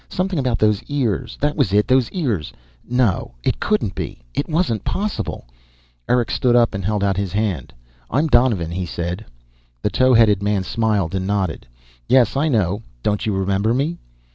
[0.09, 2.51] Something about those ears, that was it, those ears.
[2.89, 5.45] No, it couldn't be, it wasn't possible
[6.09, 7.71] Eric stood up and held out his hand.
[8.09, 9.23] "I'm Donovan," he said.
[9.83, 11.67] The towheaded man smiled and nodded.
[12.07, 12.81] "Yes, I know.
[13.03, 13.99] Don't you remember me?"